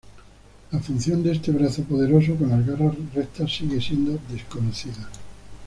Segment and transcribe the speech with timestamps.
[0.71, 5.07] La función de este brazo poderoso, con las garras rectas sigue siendo desconocida.